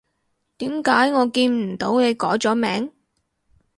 [0.57, 2.91] 點解我見唔到你改咗名？